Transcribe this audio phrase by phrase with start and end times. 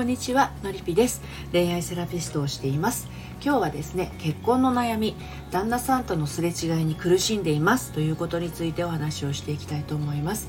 [0.00, 1.20] こんにちはのりぴです。
[1.52, 3.06] 恋愛セラピストをしています。
[3.44, 5.14] 今日はですね結婚の悩み
[5.50, 7.92] 旦那さんとのすれ違いに苦しんでいます。
[7.92, 10.48] ということについてお話をしていきたいと思います。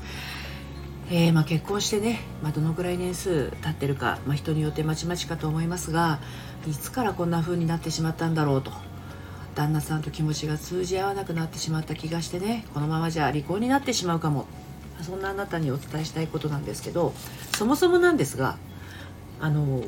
[1.10, 6.18] えー、まあ、結婚してね、まあ、どのくらい年数経ってるか、まあ、人によってまちまちかと思いますが
[6.66, 8.72] いつからこんな風になってしまったんだろうと
[9.54, 14.46] 旦那さんと気持ちが通じ合わなくなってしまった気がしてねこのままじゃ離婚になってしまうかも。
[15.02, 17.12] そんなあなたにお伝えしたいことなんですけど
[17.56, 18.56] そもそもなんですが
[19.42, 19.82] あの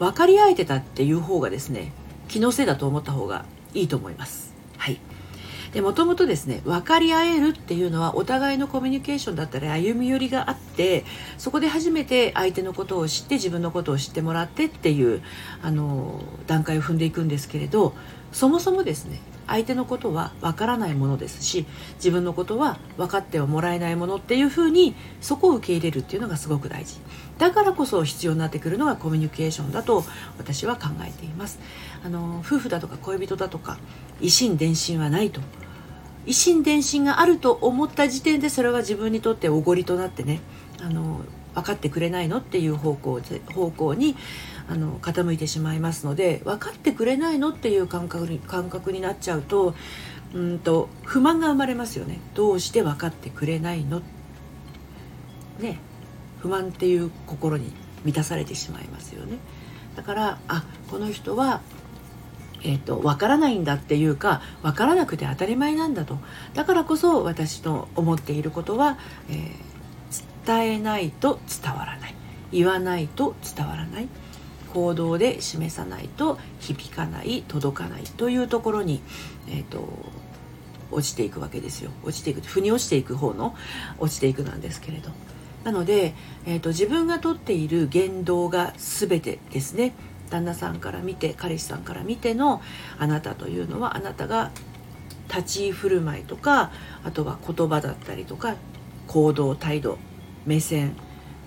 [0.00, 1.92] 分かり合えてたっていう方がですね
[2.28, 4.52] 気のせいだと思った方がいいと思います。
[4.76, 5.00] はい
[5.72, 11.04] でもともとですね分かり合えるっていうのはお互いのコミュニケーションだったり歩み寄りがあって
[11.36, 15.20] そこで初めて相手のことを知って自分のことを知ってもらってっていう
[15.62, 17.92] あの段階を踏んでいくんですけれど
[18.34, 21.66] そもそもですね相手のことはわからないものですし
[21.96, 26.96] 自分のことは分かってはもらえないものっていうふうにそこを受け入れるっていうのがすごく大事。
[27.38, 30.04] だからこそ必要になってくるのがコミュニケーションだと
[30.38, 31.60] 私は考えています。
[32.04, 33.78] あの夫婦だとか恋人だとか
[34.20, 35.40] 一心伝心はないと。
[36.26, 40.40] 一心伝心があると思った時点でそれは自分にとっておごりとなってね
[40.80, 41.20] あの
[41.54, 43.20] 分かってくれないのっていう方向
[43.52, 44.16] 方向に
[44.68, 49.74] あの傾いてしまいますので分かってくれないのっていう感覚に感覚になっちゃうと
[50.32, 52.18] うんと不満が生まれますよね。
[52.34, 54.02] どうして分かってくれないの？
[55.60, 55.78] ね。
[56.40, 57.72] 不満っていう心に
[58.04, 59.38] 満たされてしまいますよね。
[59.96, 61.60] だからあこの人は
[62.66, 66.18] えーと、分からないんだっていうか分からなくて当たり前なんだと。
[66.54, 68.96] だからこそ私の思っていることは、
[69.28, 69.48] えー、
[70.44, 72.14] 伝えないと伝わらない。
[72.52, 74.08] 言わないと伝わらない。
[74.72, 79.00] 行動で示さないと響かない届かないというところに、
[79.48, 79.88] えーと、
[80.90, 81.90] 落ちていくわけですよ。
[82.02, 83.54] 落ちていく腑に落ちていく方の
[83.98, 85.10] 落ちていくなんですけれど。
[85.62, 89.92] なので、えー、と自分がとっている言動が全てですね。
[90.30, 92.60] 旦那さんから見て彼氏さんから見ての
[92.98, 94.50] あなたというのはあなたが
[95.28, 96.72] 立ち居振る舞いとか
[97.04, 98.56] あとは言葉だったりとか
[99.06, 99.98] 行動態度
[100.46, 100.96] 目線。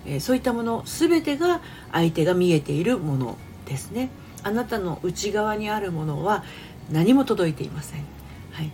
[0.06, 1.60] えそういったもの全てが
[1.92, 3.36] 相手が見えているもの
[3.66, 4.10] ですね。
[4.42, 6.44] あなたの内側にあるものは
[6.90, 8.04] 何も届いていません、
[8.52, 8.70] はい、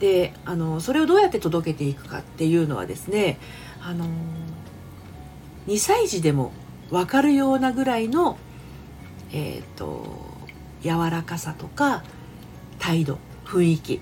[0.00, 3.38] であのそれをどうやって届けていくかっていうのはですね
[3.82, 4.06] あの
[5.66, 6.52] 2歳児でも
[6.90, 8.36] 分かるようなぐらいの、
[9.32, 10.04] えーと、
[10.82, 12.04] 柔らかさとか
[12.78, 14.00] 態度雰囲気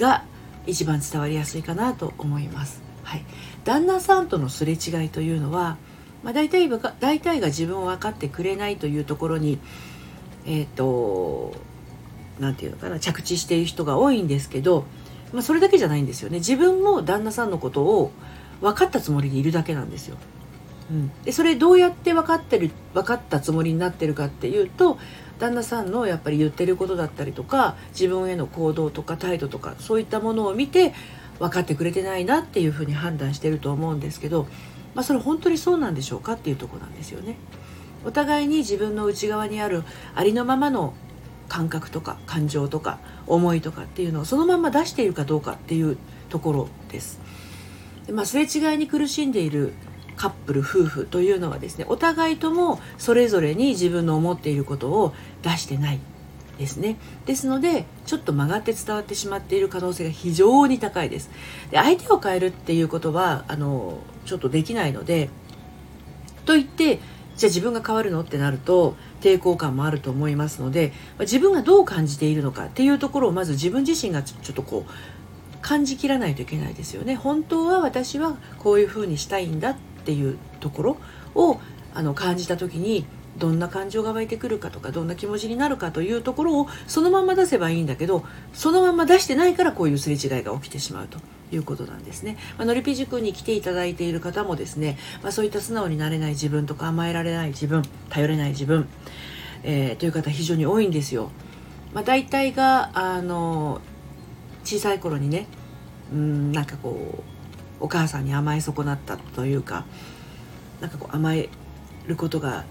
[0.00, 0.24] が
[0.66, 2.82] 一番伝わりやすいかなと思います。
[3.02, 3.24] はい、
[3.64, 5.76] 旦那さんとのすれ違いというのは
[6.22, 9.58] まあ、大体が大体が自分を分かってくれないというところに
[10.46, 11.54] えっ、ー、と
[12.38, 14.86] 何て言うのかな着地している人が多いんですけど、
[15.32, 18.12] まあ、それだけじゃないんですよね自分も旦那さんのことを
[18.60, 20.16] 分かったつもりでいるだけなんですよ。
[20.90, 24.98] うん、でそれどうやって分かってる分かったつもりになってるかっていうと
[25.38, 30.92] 旦那さんのやっぱり言ってることだったりとか自分への行動とか態度とかそういったものを見て
[31.38, 34.46] 分かってくれてないなっていうふうに判断してると思うんですけど
[34.94, 37.36] まあ、それ本当にそうなんでしょうかっていうとこなんですよね。
[38.04, 39.84] お互いに自分の内側にある
[40.14, 40.92] ありのままの
[41.48, 45.96] 感覚とか感情とか思いとかっていうのをそのまま出しているかどうかっていう
[46.28, 47.20] ところです。
[48.06, 49.72] でまあ、すれ違いに苦しんでいる
[50.16, 56.00] カップル夫婦というのはですねお互いともそれぞれに自分の思っていることを出してない
[56.62, 56.96] ですね。
[57.26, 61.28] ですのでちょっと曲がって伝わってしまっている可能性が非常に高いです。
[61.72, 65.28] で相手を変えるっていうことはあのちょっとできないので
[66.44, 67.00] と言って
[67.36, 74.90] じゃあ自分が変わるのってなると抵抗感もあると思いますので自分がどう感じているのかっていうところをまず自分自身がちょっとこう
[75.62, 77.16] 感じきらないといけないですよね。
[77.16, 80.96] 本当は私はこういうふうにしたいんだっていうところ
[81.34, 81.60] を
[81.94, 83.04] あの感じた時に
[83.38, 91.18] どんな感情が湧いてくるかとかどんな気持ちになるかというところをそのまま出せばいいんだけどそのまま出してないからこういうすれ違いが起きてしまうと
[91.50, 92.36] いうことなんですね。
[92.56, 98.88] まあ、のりぴ塾に来ていただいている方もですね、まあ、そういった素直になれない自分とか甘えられない自分頼れない自分、
[99.62, 101.30] えー、という方非常に多いんですよ。
[101.94, 103.80] まあ、大体があの
[104.64, 105.46] 小さい頃にね
[106.12, 107.22] うんなんかこ
[107.80, 109.84] うお母さんに甘え損なったというか
[110.80, 111.48] なんかこう甘え
[112.06, 112.64] ることが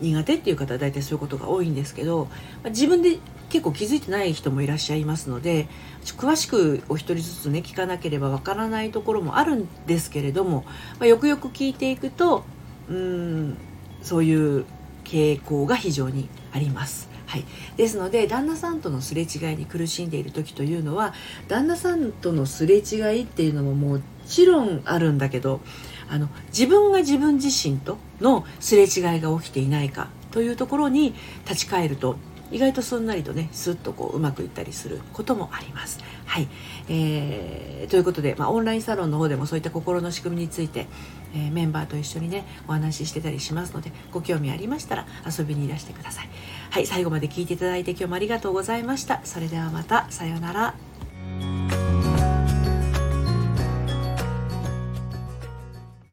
[0.00, 2.28] 苦手っていう方は大体そういうことが多いんですけど、
[2.62, 5.68] ま、自分で結構気づいてない人もいらっしゃいますので
[6.04, 10.64] 詳しくお一人ずつね聞かなければわからないところもあるんですけれども、
[10.98, 12.44] まあ、よくよく聞いていくと
[12.88, 13.56] うん
[14.02, 14.64] そういう
[15.04, 17.08] 傾向が非常にあります。
[17.26, 17.44] はい、
[17.76, 21.12] ですので旦那さんとのすれ違いに苦しんでいる時というのは
[21.48, 25.60] 旦那さんとのすれ違いっていうのももちろんあるんだけど
[26.08, 31.14] あの自分が自分自身とのすれ違いが起きていないかというところに
[31.44, 32.16] 立ち返ると
[32.50, 35.98] 意外とすんなりとねスッとこううまくいったりすることもあります。
[36.26, 36.48] はい、
[36.88, 40.86] えー、ということで、まあ、オンラインサロンの方でもそういった心の仕組みについて、
[41.34, 46.28] えー、メンバーと一緒にねお話ししてたりしますのでご興味ありましたら遊びにいらしてください。
[46.70, 49.20] はい最後まで聞いていただいて今日もありがとうございました。
[49.24, 50.95] それではまたさようなら。